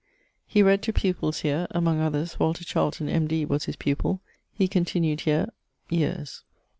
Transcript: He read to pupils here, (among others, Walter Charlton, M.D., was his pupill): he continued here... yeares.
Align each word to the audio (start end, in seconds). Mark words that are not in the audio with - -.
He 0.47 0.63
read 0.63 0.81
to 0.81 0.93
pupils 0.93 1.41
here, 1.41 1.67
(among 1.69 1.99
others, 2.01 2.39
Walter 2.39 2.63
Charlton, 2.65 3.07
M.D., 3.07 3.45
was 3.45 3.65
his 3.65 3.75
pupill): 3.75 4.19
he 4.51 4.67
continued 4.67 5.21
here... 5.21 5.49
yeares. 5.91 6.41